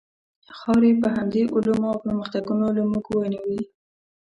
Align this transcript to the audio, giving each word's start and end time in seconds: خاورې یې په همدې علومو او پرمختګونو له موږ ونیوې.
خاورې 0.59 0.89
یې 0.91 0.99
په 1.01 1.07
همدې 1.15 1.43
علومو 1.53 1.87
او 1.91 2.01
پرمختګونو 2.03 2.65
له 2.77 2.81
موږ 2.91 3.05
ونیوې. 3.09 3.61